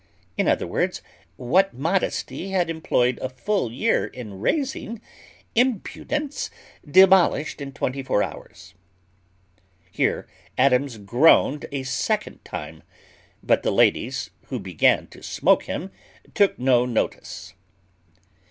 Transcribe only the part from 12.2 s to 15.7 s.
time; but the ladies, who began to smoke